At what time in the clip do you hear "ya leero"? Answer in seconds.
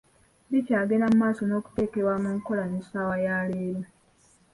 3.25-3.83